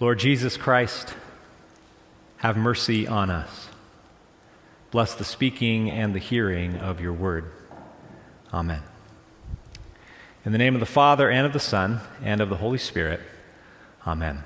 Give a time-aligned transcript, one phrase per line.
[0.00, 1.12] Lord Jesus Christ,
[2.38, 3.68] have mercy on us.
[4.90, 7.52] Bless the speaking and the hearing of your word.
[8.50, 8.80] Amen.
[10.46, 13.20] In the name of the Father, and of the Son, and of the Holy Spirit.
[14.06, 14.42] Amen.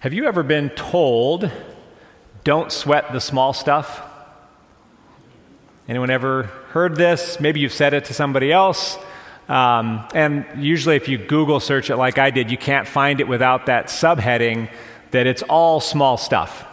[0.00, 1.50] Have you ever been told,
[2.44, 4.02] don't sweat the small stuff?
[5.88, 6.42] Anyone ever
[6.72, 7.40] heard this?
[7.40, 8.98] Maybe you've said it to somebody else.
[9.48, 13.28] Um, and usually, if you Google search it like I did, you can't find it
[13.28, 14.70] without that subheading
[15.10, 16.64] that it's all small stuff.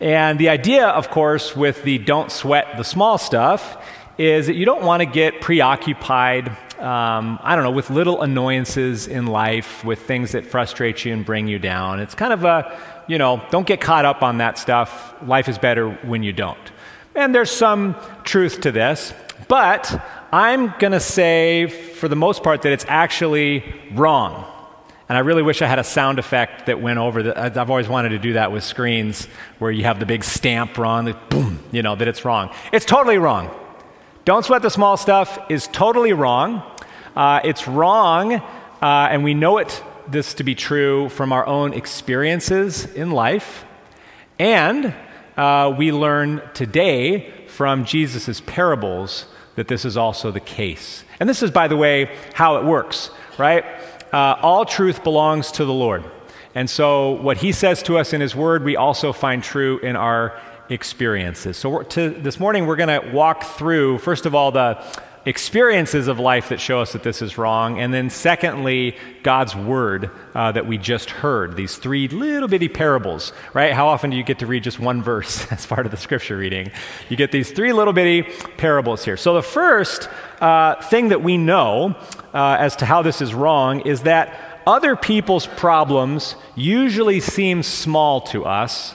[0.00, 3.76] And the idea, of course, with the don't sweat the small stuff
[4.18, 6.48] is that you don't want to get preoccupied,
[6.78, 11.24] um, I don't know, with little annoyances in life, with things that frustrate you and
[11.24, 12.00] bring you down.
[12.00, 15.14] It's kind of a, you know, don't get caught up on that stuff.
[15.22, 16.72] Life is better when you don't.
[17.14, 19.14] And there's some truth to this,
[19.48, 20.02] but
[20.34, 24.46] I'm going to say, for the most part, that it's actually wrong.
[25.06, 27.86] And I really wish I had a sound effect that went over the, I've always
[27.86, 29.26] wanted to do that with screens
[29.58, 32.50] where you have the big stamp wrong, the boom, you know, that it's wrong.
[32.72, 33.50] It's totally wrong.
[34.24, 36.62] Don't sweat the small stuff is totally wrong.
[37.14, 38.42] Uh, it's wrong, uh,
[38.80, 43.66] and we know it this to be true from our own experiences in life.
[44.38, 44.94] And
[45.36, 51.04] uh, we learn today from Jesus' parables that this is also the case.
[51.20, 53.64] And this is, by the way, how it works, right?
[54.12, 56.04] Uh, all truth belongs to the Lord.
[56.54, 59.96] And so, what he says to us in his word, we also find true in
[59.96, 61.56] our experiences.
[61.56, 64.84] So, to, this morning, we're going to walk through, first of all, the
[65.24, 67.78] experiences of life that show us that this is wrong.
[67.78, 73.32] And then, secondly, God's word uh, that we just heard, these three little bitty parables,
[73.54, 73.72] right?
[73.72, 76.36] How often do you get to read just one verse as part of the scripture
[76.36, 76.72] reading?
[77.08, 78.22] You get these three little bitty
[78.56, 79.16] parables here.
[79.16, 80.08] So, the first
[80.40, 81.96] uh, thing that we know
[82.34, 88.20] uh, as to how this is wrong is that other people's problems usually seem small
[88.20, 88.94] to us,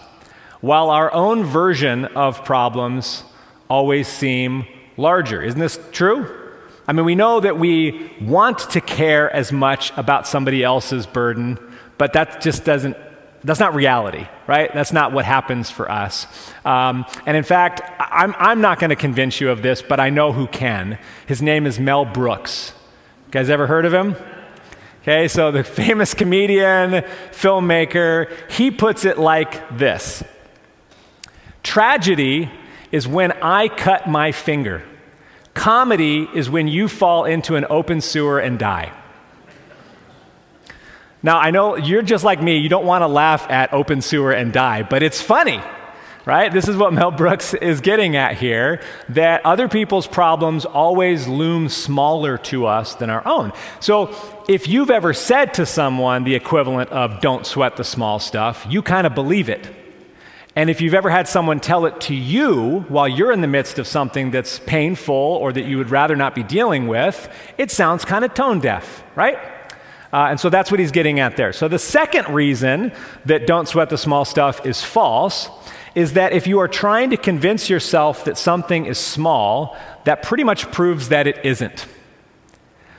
[0.60, 3.24] while our own version of problems
[3.70, 4.66] always seem
[4.98, 5.42] larger.
[5.42, 6.48] Isn't this true?
[6.88, 11.60] I mean, we know that we want to care as much about somebody else's burden,
[11.98, 12.96] but that just doesn't,
[13.44, 14.74] that's not reality, right?
[14.74, 16.28] That's not what happens for us.
[16.64, 20.10] Um, and in fact, I'm, I'm not going to convince you of this, but I
[20.10, 20.98] know who can.
[21.28, 22.74] His name is Mel Brooks.
[23.28, 24.16] You guys ever heard of him?
[25.02, 30.24] Okay, so the famous comedian, filmmaker, he puts it like this
[31.64, 32.50] Tragedy
[32.92, 34.84] is when I cut my finger.
[35.54, 38.94] Comedy is when you fall into an open sewer and die.
[41.24, 44.32] Now, I know you're just like me, you don't want to laugh at open sewer
[44.32, 45.60] and die, but it's funny,
[46.26, 46.54] right?
[46.54, 51.70] This is what Mel Brooks is getting at here that other people's problems always loom
[51.70, 53.52] smaller to us than our own.
[53.80, 54.16] So,
[54.48, 58.82] if you've ever said to someone the equivalent of don't sweat the small stuff, you
[58.82, 59.68] kind of believe it.
[60.58, 63.78] And if you've ever had someone tell it to you while you're in the midst
[63.78, 67.30] of something that's painful or that you would rather not be dealing with,
[67.60, 69.38] it sounds kind of tone deaf, right?
[70.12, 71.54] Uh, and so that's what he's getting at there.
[71.54, 72.92] So the second reason
[73.26, 75.48] that don't sweat the small stuff is false
[75.94, 80.44] is that if you are trying to convince yourself that something is small, that pretty
[80.44, 81.86] much proves that it isn't.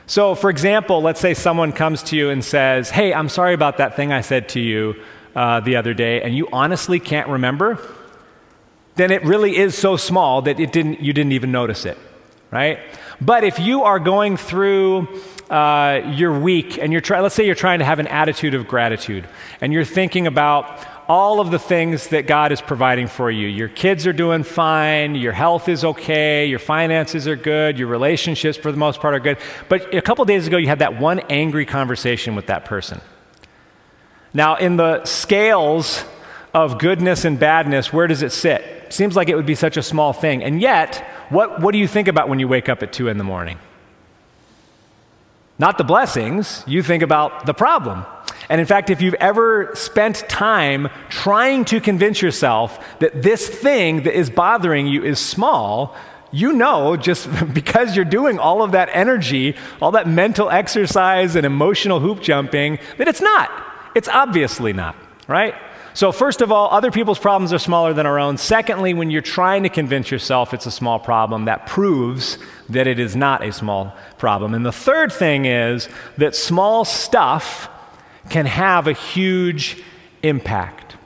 [0.07, 3.79] So, for example, let's say someone comes to you and says, Hey, I'm sorry about
[3.79, 4.95] that thing I said to you
[5.39, 7.79] uh, the other day and you honestly can't remember,
[8.97, 11.97] then it really is so small that it didn't, you didn't even notice it,
[12.51, 12.81] right?
[13.21, 15.07] But if you are going through
[15.49, 18.67] uh, your week and you're trying, let's say you're trying to have an attitude of
[18.67, 19.29] gratitude
[19.61, 23.47] and you're thinking about all of the things that God is providing for you.
[23.47, 28.59] Your kids are doing fine, your health is okay, your finances are good, your relationships
[28.59, 29.39] for the most part are good.
[29.69, 33.01] But a couple days ago, you had that one angry conversation with that person.
[34.35, 36.05] Now, in the scales
[36.55, 38.93] of goodness and badness, where does it sit?
[38.93, 40.43] Seems like it would be such a small thing.
[40.43, 40.97] And yet,
[41.29, 43.59] what, what do you think about when you wake up at 2 in the morning?
[45.59, 48.07] Not the blessings, you think about the problem.
[48.49, 54.05] And in fact, if you've ever spent time trying to convince yourself that this thing
[54.05, 55.97] that is bothering you is small,
[56.31, 61.45] you know, just because you're doing all of that energy, all that mental exercise and
[61.45, 63.51] emotional hoop jumping, that it's not.
[63.95, 64.97] It's obviously not,
[65.27, 65.55] right?
[65.95, 68.37] So, first of all, other people's problems are smaller than our own.
[68.37, 72.39] Secondly, when you're trying to convince yourself it's a small problem, that proves
[72.69, 74.55] that it is not a small problem.
[74.55, 77.69] And the third thing is that small stuff
[78.29, 79.83] can have a huge
[80.23, 80.97] impact.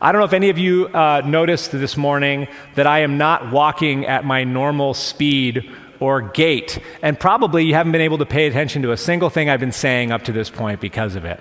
[0.00, 3.52] I don't know if any of you uh, noticed this morning that I am not
[3.52, 6.78] walking at my normal speed or gait.
[7.02, 9.70] And probably you haven't been able to pay attention to a single thing I've been
[9.70, 11.38] saying up to this point because of it.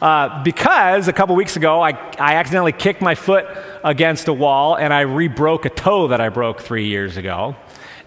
[0.00, 3.46] Uh, because a couple weeks ago, I, I accidentally kicked my foot
[3.82, 7.56] against a wall and I re broke a toe that I broke three years ago.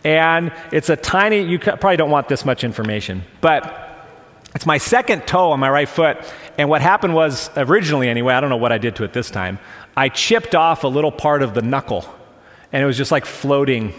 [0.03, 3.87] And it's a tiny, you probably don't want this much information, but
[4.55, 6.17] it's my second toe on my right foot.
[6.57, 9.29] And what happened was, originally anyway, I don't know what I did to it this
[9.29, 9.59] time,
[9.95, 12.05] I chipped off a little part of the knuckle.
[12.71, 13.93] And it was just like floating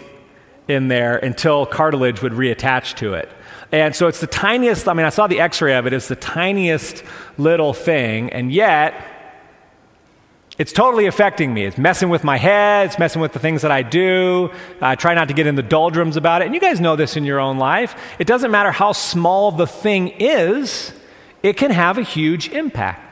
[0.67, 3.29] in there until cartilage would reattach to it.
[3.71, 6.07] And so it's the tiniest, I mean, I saw the x ray of it, it's
[6.07, 7.03] the tiniest
[7.37, 9.05] little thing, and yet
[10.57, 11.63] it's totally affecting me.
[11.63, 14.51] It's messing with my head, it's messing with the things that I do.
[14.81, 16.45] I try not to get in the doldrums about it.
[16.45, 17.95] And you guys know this in your own life.
[18.19, 20.91] It doesn't matter how small the thing is,
[21.43, 23.08] it can have a huge impact.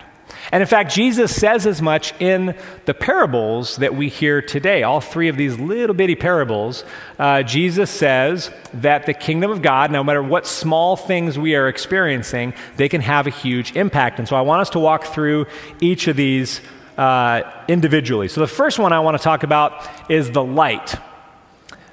[0.51, 4.83] And in fact, Jesus says as much in the parables that we hear today.
[4.83, 6.83] All three of these little bitty parables,
[7.19, 11.67] uh, Jesus says that the kingdom of God, no matter what small things we are
[11.67, 14.19] experiencing, they can have a huge impact.
[14.19, 15.47] And so I want us to walk through
[15.79, 16.61] each of these
[16.97, 18.27] uh, individually.
[18.27, 20.95] So the first one I want to talk about is the light.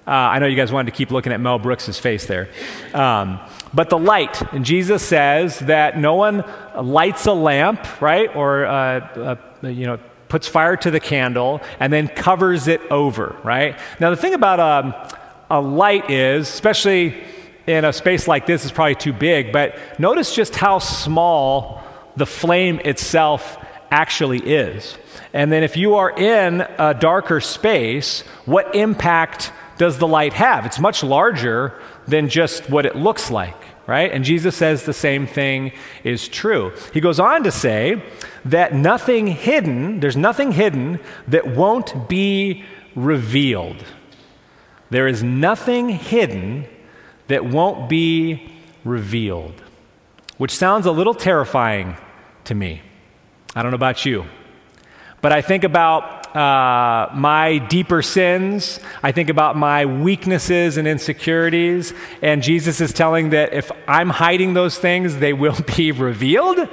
[0.06, 2.49] Uh, I know you guys wanted to keep looking at Mel Brooks's face there.
[2.93, 3.41] Um,
[3.73, 6.45] but the light, and Jesus says that no one
[6.79, 9.99] lights a lamp, right, or uh, uh, you know
[10.29, 13.79] puts fire to the candle and then covers it over, right?
[14.01, 14.95] Now the thing about um,
[15.51, 17.23] a light is, especially
[17.67, 19.53] in a space like this, is probably too big.
[19.53, 21.83] But notice just how small
[22.17, 23.56] the flame itself
[23.91, 24.99] actually is.
[25.33, 30.67] And then if you are in a darker space, what impact does the light have?
[30.67, 33.56] It's much larger than just what it looks like,
[33.87, 34.11] right?
[34.11, 35.73] And Jesus says the same thing
[36.03, 36.73] is true.
[36.93, 38.03] He goes on to say
[38.44, 43.85] that nothing hidden, there's nothing hidden that won't be revealed.
[44.91, 46.67] There is nothing hidden
[47.29, 48.53] that won't be
[48.85, 49.62] revealed,
[50.37, 51.97] which sounds a little terrifying
[52.44, 52.82] to me.
[53.56, 54.27] I don't know about you.
[55.25, 58.79] But I think about uh, my deeper sins.
[59.03, 61.94] I think about my weaknesses and insecurities.
[62.21, 66.69] And Jesus is telling that if I'm hiding those things, they will be revealed.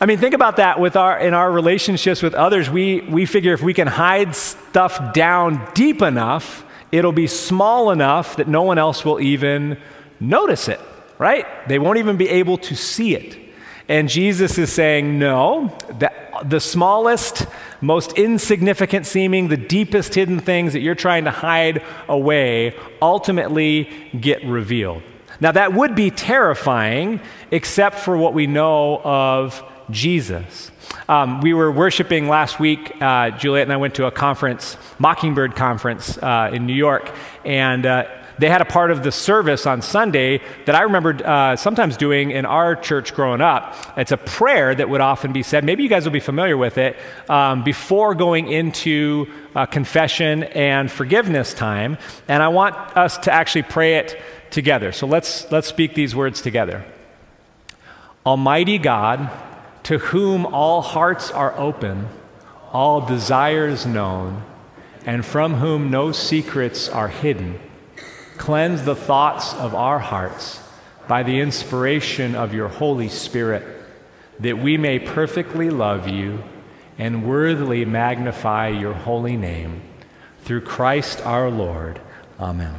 [0.00, 2.70] I mean, think about that with our, in our relationships with others.
[2.70, 8.36] We, we figure if we can hide stuff down deep enough, it'll be small enough
[8.36, 9.76] that no one else will even
[10.20, 10.80] notice it,
[11.18, 11.44] right?
[11.66, 13.45] They won't even be able to see it.
[13.88, 16.12] And Jesus is saying, no, the,
[16.44, 17.46] the smallest,
[17.80, 23.88] most insignificant seeming, the deepest hidden things that you're trying to hide away ultimately
[24.18, 25.02] get revealed.
[25.40, 30.70] Now, that would be terrifying, except for what we know of Jesus.
[31.08, 33.00] Um, we were worshiping last week.
[33.00, 37.12] Uh, Juliet and I went to a conference, Mockingbird Conference uh, in New York,
[37.44, 38.06] and uh,
[38.38, 42.30] they had a part of the service on Sunday that I remembered uh, sometimes doing
[42.30, 43.74] in our church growing up.
[43.96, 45.64] It's a prayer that would often be said.
[45.64, 46.96] Maybe you guys will be familiar with it
[47.28, 51.96] um, before going into uh, confession and forgiveness time.
[52.28, 54.92] And I want us to actually pray it together.
[54.92, 56.84] So let's, let's speak these words together.
[58.24, 59.30] Almighty God,
[59.84, 62.08] to whom all hearts are open,
[62.72, 64.42] all desires known,
[65.06, 67.60] and from whom no secrets are hidden.
[68.38, 70.60] Cleanse the thoughts of our hearts
[71.08, 73.64] by the inspiration of your Holy Spirit,
[74.40, 76.42] that we may perfectly love you
[76.98, 79.82] and worthily magnify your holy name.
[80.42, 82.00] Through Christ our Lord.
[82.38, 82.74] Amen.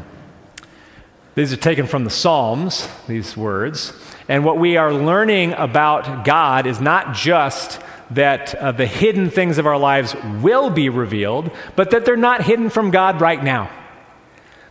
[1.35, 3.93] These are taken from the Psalms, these words.
[4.27, 7.79] And what we are learning about God is not just
[8.11, 12.43] that uh, the hidden things of our lives will be revealed, but that they're not
[12.43, 13.69] hidden from God right now.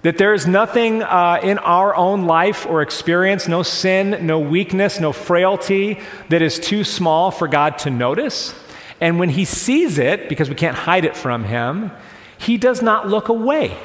[0.07, 5.01] That there is nothing uh, in our own life or experience, no sin, no weakness,
[5.01, 5.99] no frailty
[6.29, 8.55] that is too small for God to notice.
[9.01, 11.91] And when He sees it, because we can't hide it from Him,
[12.39, 13.77] He does not look away.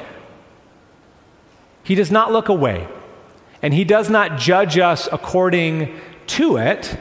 [1.82, 2.86] He does not look away.
[3.60, 5.92] And He does not judge us according
[6.28, 7.00] to it,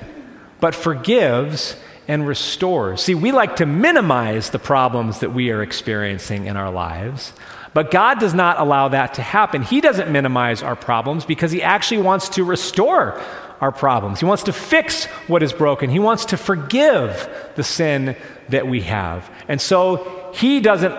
[0.60, 1.76] but forgives
[2.08, 3.02] and restores.
[3.02, 7.34] See, we like to minimize the problems that we are experiencing in our lives.
[7.74, 9.62] But God does not allow that to happen.
[9.62, 13.22] He doesn't minimize our problems because He actually wants to restore
[13.62, 14.20] our problems.
[14.20, 15.90] He wants to fix what is broken.
[15.90, 18.16] He wants to forgive the sin
[18.50, 19.30] that we have.
[19.48, 20.96] And so He doesn't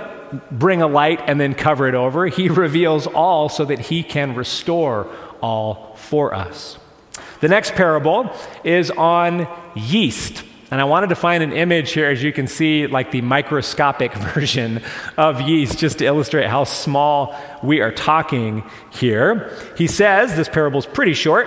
[0.51, 2.27] bring a light and then cover it over.
[2.27, 5.09] He reveals all so that He can restore
[5.43, 6.79] all for us.
[7.41, 10.45] The next parable is on yeast.
[10.73, 14.15] And I wanted to find an image here, as you can see, like the microscopic
[14.35, 14.81] version
[15.19, 19.55] of yeast, just to illustrate how small we are talking here.
[19.77, 21.47] He says, this parable is pretty short.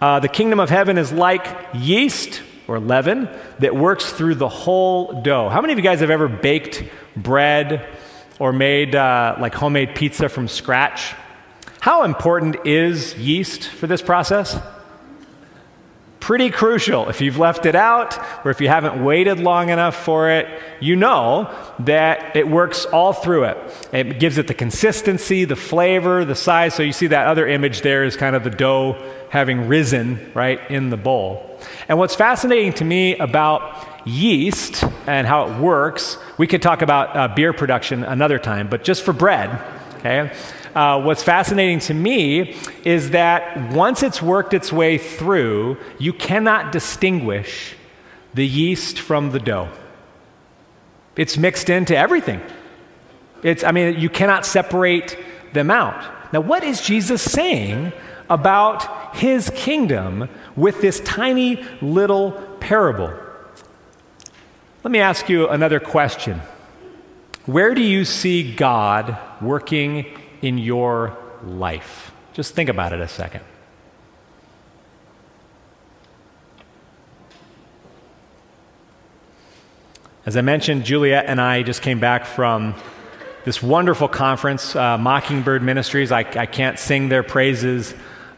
[0.00, 3.28] Uh, the kingdom of heaven is like yeast or leaven
[3.60, 5.48] that works through the whole dough.
[5.48, 6.82] How many of you guys have ever baked
[7.14, 7.88] bread
[8.40, 11.14] or made uh, like homemade pizza from scratch?
[11.78, 14.58] How important is yeast for this process?
[16.22, 17.08] Pretty crucial.
[17.08, 20.46] If you've left it out or if you haven't waited long enough for it,
[20.80, 23.88] you know that it works all through it.
[23.92, 26.74] It gives it the consistency, the flavor, the size.
[26.74, 30.60] So you see that other image there is kind of the dough having risen right
[30.70, 31.58] in the bowl.
[31.88, 37.16] And what's fascinating to me about yeast and how it works, we could talk about
[37.16, 39.60] uh, beer production another time, but just for bread,
[39.96, 40.32] okay?
[40.74, 46.72] Uh, what's fascinating to me is that once it's worked its way through, you cannot
[46.72, 47.74] distinguish
[48.34, 49.68] the yeast from the dough.
[51.16, 52.40] It's mixed into everything.
[53.42, 55.18] It's, I mean, you cannot separate
[55.52, 56.32] them out.
[56.32, 57.92] Now, what is Jesus saying
[58.30, 63.12] about his kingdom with this tiny little parable?
[64.82, 66.40] Let me ask you another question.
[67.44, 70.06] Where do you see God working
[70.42, 72.12] in your life?
[72.34, 73.44] Just think about it a second.
[80.24, 82.74] As I mentioned, Juliet and I just came back from
[83.44, 86.12] this wonderful conference, uh, Mockingbird Ministries.
[86.12, 87.92] I, I, can't sing their praises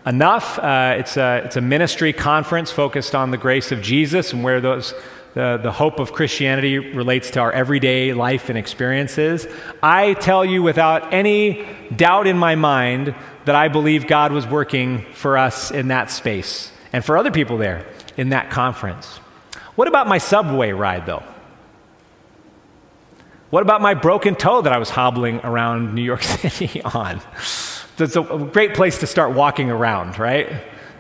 [0.07, 0.59] enough.
[0.59, 4.61] Uh, it's, a, it's a ministry conference focused on the grace of Jesus and where
[4.61, 4.95] those
[5.35, 9.47] the, the hope of Christianity relates to our everyday life and experiences.
[9.83, 15.03] I tell you without any doubt in my mind that I believe God was working
[15.13, 17.85] for us in that space and for other people there
[18.17, 19.19] in that conference.
[19.75, 21.25] What about my subway ride, though?
[23.51, 27.21] What about my broken toe that I was hobbling around New York City on?
[27.97, 28.23] That's a
[28.53, 30.49] great place to start walking around, right?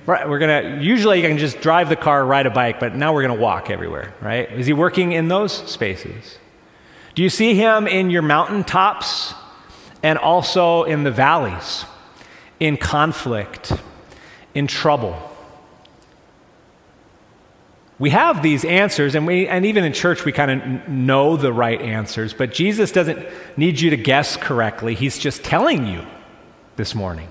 [0.06, 3.12] We're going to, usually you can just drive the car, ride a bike, but now
[3.14, 4.50] we're going to walk everywhere, right?
[4.52, 6.38] Is he working in those spaces?
[7.14, 9.34] Do you see him in your mountaintops
[10.02, 11.86] and also in the valleys,
[12.60, 13.72] in conflict,
[14.54, 15.16] in trouble?
[17.98, 21.52] We have these answers, and, we, and even in church, we kind of know the
[21.52, 24.94] right answers, but Jesus doesn't need you to guess correctly.
[24.94, 26.04] He's just telling you
[26.76, 27.28] this morning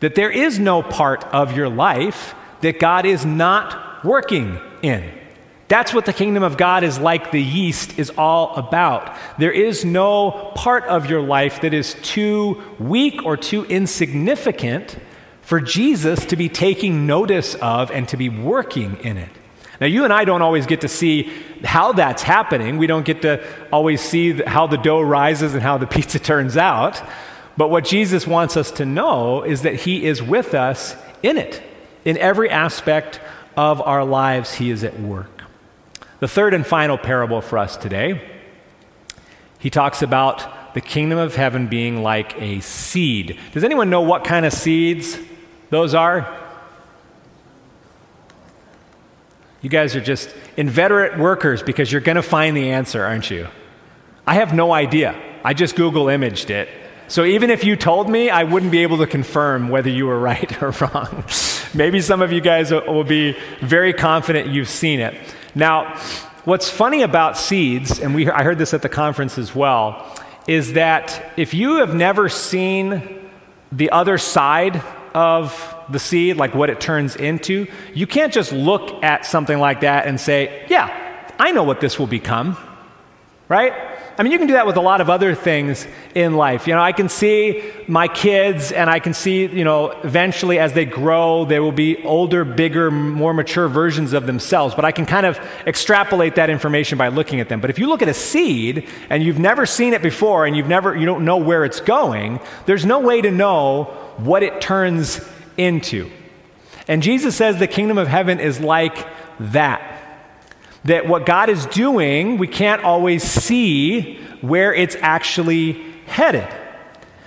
[0.00, 5.12] that there is no part of your life that God is not working in.
[5.68, 9.16] That's what the kingdom of God is like the yeast is all about.
[9.38, 14.98] There is no part of your life that is too weak or too insignificant
[15.42, 19.30] for Jesus to be taking notice of and to be working in it.
[19.80, 21.30] Now, you and I don't always get to see
[21.62, 22.78] how that's happening.
[22.78, 26.56] We don't get to always see how the dough rises and how the pizza turns
[26.56, 27.02] out.
[27.58, 31.60] But what Jesus wants us to know is that He is with us in it.
[32.04, 33.20] In every aspect
[33.56, 35.42] of our lives, He is at work.
[36.20, 38.30] The third and final parable for us today,
[39.58, 43.40] He talks about the kingdom of heaven being like a seed.
[43.52, 45.18] Does anyone know what kind of seeds
[45.70, 46.32] those are?
[49.62, 53.48] You guys are just inveterate workers because you're going to find the answer, aren't you?
[54.28, 55.20] I have no idea.
[55.42, 56.68] I just Google imaged it
[57.08, 60.18] so even if you told me, I wouldn't be able to confirm whether you were
[60.30, 61.24] right or wrong.
[61.74, 65.14] Maybe some of you guys will be very confident you've seen it.
[65.54, 65.98] Now,
[66.44, 70.14] what's funny about seeds, and we, I heard this at the conference as well,
[70.46, 73.30] is that if you have never seen
[73.70, 74.82] the other side
[75.14, 79.80] of the seed, like what it turns into, you can't just look at something like
[79.80, 82.56] that and say, yeah, I know what this will become,
[83.48, 83.97] right?
[84.18, 86.66] I mean, you can do that with a lot of other things in life.
[86.66, 90.72] You know, I can see my kids, and I can see, you know, eventually as
[90.72, 94.74] they grow, they will be older, bigger, more mature versions of themselves.
[94.74, 97.60] But I can kind of extrapolate that information by looking at them.
[97.60, 100.66] But if you look at a seed and you've never seen it before and you've
[100.66, 103.84] never, you don't know where it's going, there's no way to know
[104.16, 105.20] what it turns
[105.56, 106.10] into.
[106.88, 109.06] And Jesus says the kingdom of heaven is like
[109.38, 109.97] that
[110.84, 115.72] that what God is doing, we can't always see where it's actually
[116.06, 116.48] headed.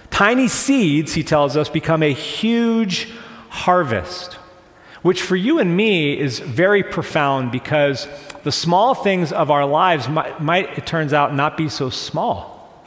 [0.10, 3.10] Tiny seeds, he tells us, become a huge
[3.50, 4.34] harvest,
[5.02, 8.08] which for you and me is very profound because
[8.44, 12.86] the small things of our lives might, might it turns out, not be so small.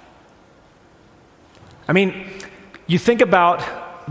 [1.87, 2.27] I mean,
[2.87, 3.63] you think about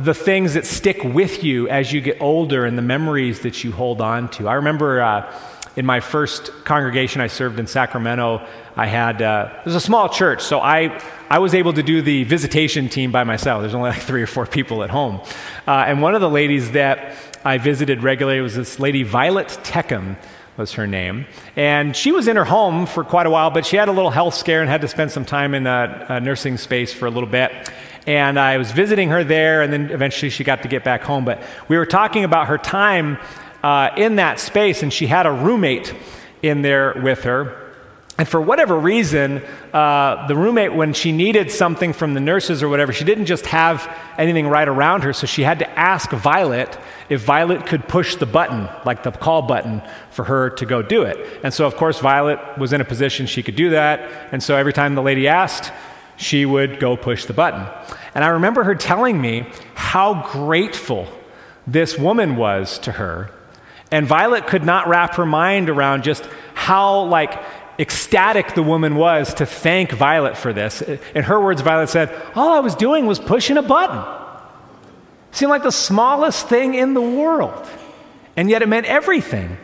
[0.03, 3.71] the things that stick with you as you get older and the memories that you
[3.71, 4.47] hold on to.
[4.47, 5.01] I remember.
[5.01, 5.33] Uh,
[5.75, 10.09] in my first congregation I served in Sacramento, I had, uh, it was a small
[10.09, 13.61] church, so I, I was able to do the visitation team by myself.
[13.61, 15.21] There's only like three or four people at home.
[15.67, 20.15] Uh, and one of the ladies that I visited regularly was this lady, Violet Teckham,
[20.57, 21.25] was her name.
[21.55, 24.11] And she was in her home for quite a while, but she had a little
[24.11, 27.09] health scare and had to spend some time in a, a nursing space for a
[27.09, 27.71] little bit.
[28.05, 31.25] And I was visiting her there, and then eventually she got to get back home.
[31.25, 33.17] But we were talking about her time
[33.63, 35.93] uh, in that space, and she had a roommate
[36.41, 37.59] in there with her.
[38.15, 39.41] And for whatever reason,
[39.73, 43.47] uh, the roommate, when she needed something from the nurses or whatever, she didn't just
[43.47, 46.77] have anything right around her, so she had to ask Violet
[47.09, 51.01] if Violet could push the button, like the call button, for her to go do
[51.01, 51.17] it.
[51.43, 54.29] And so, of course, Violet was in a position she could do that.
[54.31, 55.71] And so every time the lady asked,
[56.15, 57.65] she would go push the button.
[58.13, 61.07] And I remember her telling me how grateful
[61.65, 63.31] this woman was to her.
[63.93, 67.39] And Violet could not wrap her mind around just how, like,
[67.77, 70.81] ecstatic the woman was to thank Violet for this.
[70.81, 74.03] In her words, Violet said, All I was doing was pushing a button.
[75.29, 77.69] Seemed like the smallest thing in the world.
[78.35, 79.57] And yet it meant everything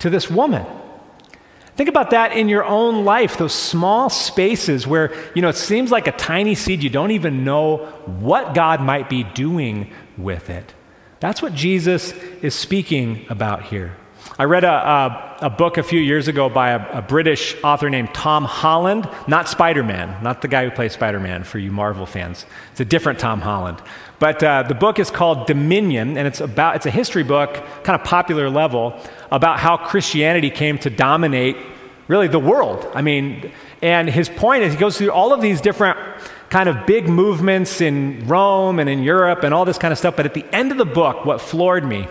[0.00, 0.66] to this woman.
[1.76, 5.92] Think about that in your own life, those small spaces where, you know, it seems
[5.92, 7.86] like a tiny seed, you don't even know
[8.18, 10.74] what God might be doing with it.
[11.20, 13.96] That's what Jesus is speaking about here.
[14.38, 17.88] I read a, a, a, book a few years ago by a, a, British author
[17.88, 21.72] named Tom Holland, not Spider Man, not the guy who plays Spider Man for you
[21.72, 22.44] Marvel fans.
[22.72, 23.80] It's a different Tom Holland.
[24.18, 27.98] But uh, the book is called Dominion, and it's, about, it's a history book, kind
[27.98, 31.56] of popular level, about how Christianity came to dominate
[32.08, 32.86] really the world.
[32.94, 35.98] I mean, and his point is he goes through all of these different
[36.50, 40.16] kind of big movements in Rome and in Europe and all this kind of stuff.
[40.16, 42.08] But at the end of the book, what floored me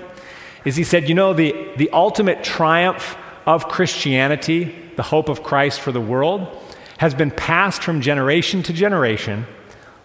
[0.66, 3.16] is he said, you know, the, the ultimate triumph
[3.46, 6.48] of Christianity, the hope of Christ for the world,
[6.98, 9.46] has been passed from generation to generation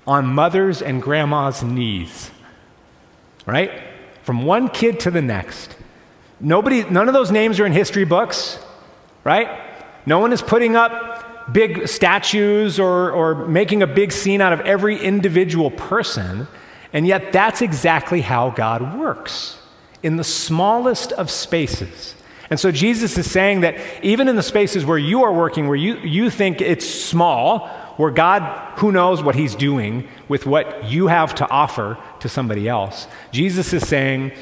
[0.06, 2.30] on mothers and grandmas' knees.
[3.46, 3.70] Right?
[4.22, 5.76] From one kid to the next.
[6.40, 8.58] Nobody, none of those names are in history books,
[9.24, 9.48] right?
[10.06, 14.60] No one is putting up big statues or, or making a big scene out of
[14.60, 16.46] every individual person,
[16.92, 19.58] and yet that's exactly how God works
[20.02, 22.14] in the smallest of spaces.
[22.48, 25.76] And so Jesus is saying that even in the spaces where you are working, where
[25.76, 31.06] you, you think it's small, where God, who knows what He's doing with what you
[31.06, 34.32] have to offer to somebody else, Jesus is saying,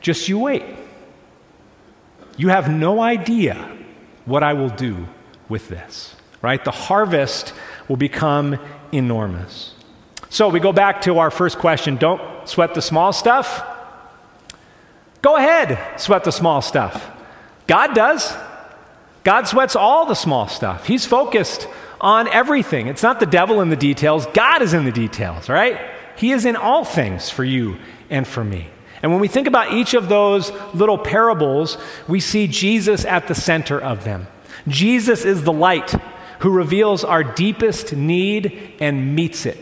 [0.00, 0.64] just you wait.
[2.36, 3.76] You have no idea
[4.26, 5.06] what I will do
[5.48, 6.64] with this, right?
[6.64, 7.52] The harvest
[7.88, 8.58] will become
[8.92, 9.74] enormous.
[10.28, 13.64] So we go back to our first question don't sweat the small stuff
[15.26, 17.10] Go ahead, sweat the small stuff.
[17.66, 18.32] God does.
[19.24, 20.86] God sweats all the small stuff.
[20.86, 21.66] He's focused
[22.00, 22.86] on everything.
[22.86, 25.80] It's not the devil in the details, God is in the details, right?
[26.16, 27.76] He is in all things for you
[28.08, 28.68] and for me.
[29.02, 33.34] And when we think about each of those little parables, we see Jesus at the
[33.34, 34.28] center of them.
[34.68, 35.92] Jesus is the light
[36.40, 39.58] who reveals our deepest need and meets it.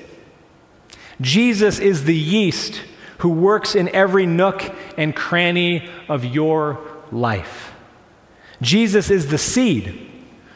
[1.20, 2.82] Jesus is the yeast
[3.18, 4.62] who works in every nook
[4.98, 6.80] and cranny of your
[7.12, 7.72] life.
[8.60, 10.10] Jesus is the seed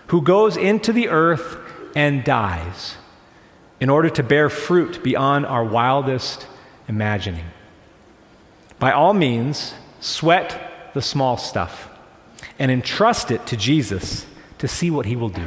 [0.09, 1.59] who goes into the earth
[1.95, 2.97] and dies
[3.81, 6.47] in order to bear fruit beyond our wildest
[6.89, 7.45] imagining.
[8.79, 11.89] By all means, sweat the small stuff
[12.59, 14.27] and entrust it to Jesus
[14.59, 15.47] to see what he will do.